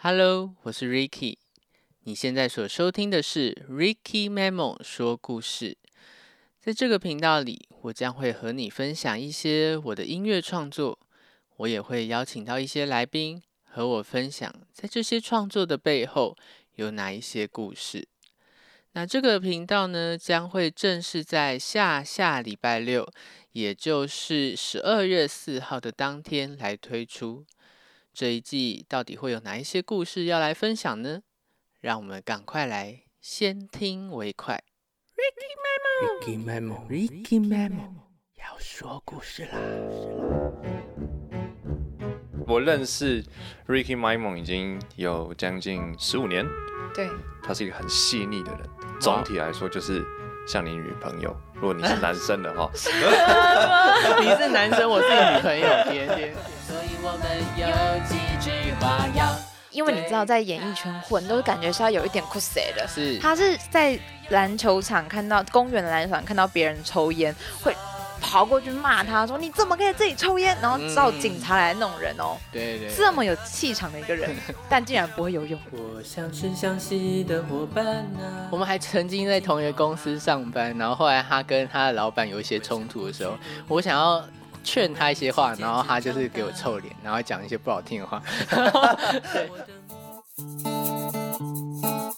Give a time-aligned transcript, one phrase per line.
[0.00, 1.38] Hello，我是 Ricky。
[2.04, 5.76] 你现在所收听的是 Ricky Memo 说故事。
[6.60, 11.00] 在这个频道里，我将会和你分享一些我的音乐创作，
[11.56, 16.36] 我也会邀请到一些来宾和我分享，在这些创作的背后
[16.76, 18.06] 有哪一些故事。
[18.92, 23.04] 那这个频道呢，将会正式在下下礼拜六，
[23.50, 27.44] 也就是十二月四号的当天来推出。
[28.12, 31.20] 这一季到底会有哪一些故事要来分享呢？
[31.80, 34.62] 让我们赶快来先听为快。
[36.20, 37.92] Ricky Memo，Ricky Memo，
[38.36, 39.58] 要说故事啦！
[42.46, 43.22] 我认识
[43.66, 46.44] Ricky Memo 已经有将近十五年，
[46.94, 47.08] 对，
[47.42, 48.60] 他是一个很细腻的人。
[49.00, 50.04] 总体来说，就是
[50.46, 51.36] 像你女朋友。
[51.54, 52.70] 如果你是男生的话
[54.20, 56.34] 你是男生，我是女朋友， 爹爹。
[57.02, 57.24] 我们
[57.56, 57.66] 有
[58.06, 59.36] 几句话要。
[59.70, 62.88] 因为你知道，在演艺圈混，都是感觉是要有一点酷色的。
[62.88, 63.96] 是，他是在
[64.30, 67.32] 篮球场看到公园的篮球场看到别人抽烟，
[67.62, 67.76] 会
[68.18, 72.36] 跑过去骂他说：“你怎么可以自己抽烟？”然后找警察来弄人哦。
[72.50, 72.90] 对对。
[72.96, 74.34] 这么有气场的一个人，
[74.68, 75.60] 但竟然不会游泳。
[75.70, 78.48] 我像是相惜的伙伴啊。
[78.50, 83.34] 我们还曾经在同一个公司上班，然后后来他跟他的老板有一些冲突的时候，
[83.68, 84.24] 我想要。
[84.70, 88.22] 劝他一些话，然后他就是给我臭脸，然后讲一些不好听的话。
[89.32, 89.50] 对。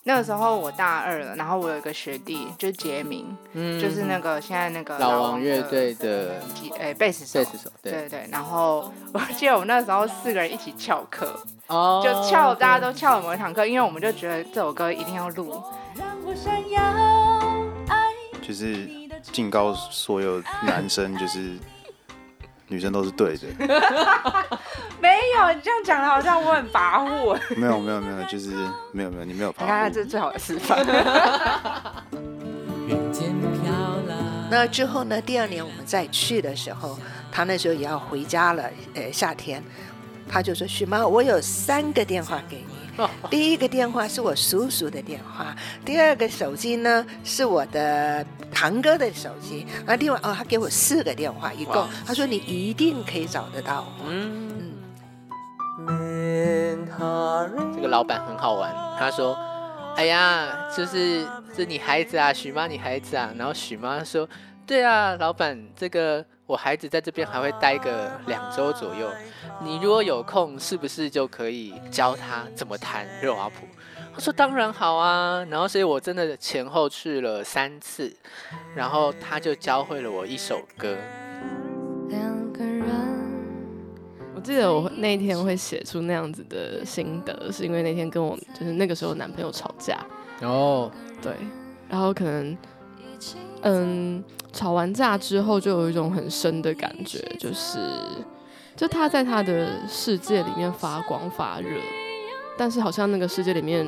[0.03, 6.43] 那个时候我大二了，然后我有一个学弟，就是杰明，嗯，就是那个现在那个老王乐队的
[6.81, 8.29] 诶贝斯手，贝斯手，对对对。
[8.33, 15.63] 然后我记得我们那时候四个人一起翘课，哦，就翘，大家都翘了某一堂课，因为我们就觉得这首歌一定要录。
[18.43, 18.89] 就是
[19.23, 21.57] 警告所有男生，就是。
[22.71, 23.49] 女生都是对的，
[25.03, 27.37] 没有你这样讲的，好像我很跋扈。
[27.57, 28.51] 没有没有没有，就是
[28.93, 29.63] 没有没有，你没有跋扈。
[29.63, 30.87] 你看，这是最好的示范。
[34.49, 35.21] 那之后呢？
[35.21, 36.97] 第二年我们再去的时候，
[37.33, 38.65] 他那时候也要回家了。
[38.95, 39.63] 呃，夏天，
[40.29, 42.75] 他就说：“许妈，我有三个电话给你。”
[43.31, 53.87] 第一个电话是我叔叔的电话，第二个手机呢是我的堂哥的手机，啊，另外哦，他给我四个电话，一共，他说你一定可以找得到。
[54.07, 54.73] 嗯
[55.87, 56.51] 嗯。
[57.75, 59.35] 这个老板很好玩，他说
[59.97, 64.29] ：“哎呀，就是这你孩子啊，许妈你孩子啊。”然后许妈说
[64.67, 69.09] ：“对啊，老板，这个我孩子在这边还会待个两周左右。”
[69.63, 73.67] 你如果有空，是不是就可以教他怎么弹热瓦普？
[74.13, 75.45] 他说当然好啊。
[75.49, 78.13] 然后，所以我真的前后去了三次，
[78.75, 80.97] 然后他就教会了我一首歌。
[84.35, 89.99] 我记得我那天会写出那样子的心得，是因为那天跟我就是那个时候男朋友吵架。
[90.41, 90.91] 哦，
[91.21, 91.35] 对，
[91.91, 92.57] 然后可能
[93.61, 94.25] 嗯，
[94.61, 97.79] 吵完架之后就有一种很深的感觉，就是。
[98.77, 101.69] 就他在他的世界里面发光发热，
[102.59, 103.87] 但是好像那个世界里面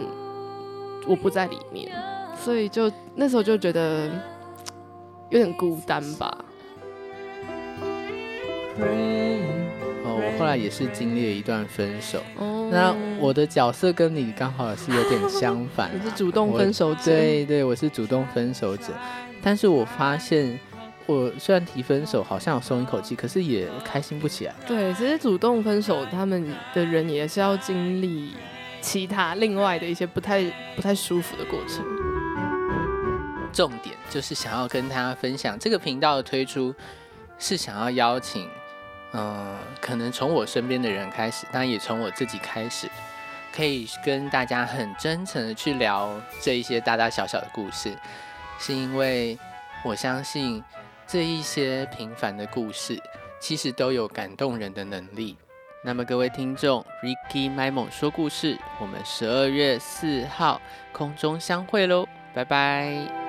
[1.06, 1.90] 我不在里面，
[2.42, 4.08] 所以就那时候就觉得
[5.28, 6.38] 有点孤单吧。
[10.04, 12.22] 哦，我后来也是经历了一段分手，
[12.70, 18.92] 那我的角色跟你刚好是有点相反， 你是主动分手者，对对，我是主动分手者，
[19.42, 20.58] 但是我发现。
[21.06, 24.54] 我虽然提分手，好像有松一口气，可是也开心不起来。
[24.68, 28.36] 对，其实主动分手，他们的人也是要经历
[28.80, 30.44] 其他另外的一些不太
[30.76, 31.84] 不太舒服的过程。
[33.52, 36.72] 重点就是想要跟大家分享，这个频道的推出
[37.36, 38.48] 是想要邀请，
[39.12, 42.88] 嗯，可能从我身边的人开始，当然也从我自己开始，
[43.52, 47.92] 可以跟大家很真诚的去聊这一些大大小小的故事，
[48.62, 49.36] 是因为
[49.84, 50.64] 我相信。
[51.04, 52.98] 这一些平凡的故事，
[53.38, 55.36] 其实都有感动人的能力。
[55.84, 60.58] 那么各位听众，Ricky Memo 说故事，我们十二月四号
[60.90, 63.21] 空中相会喽，拜拜。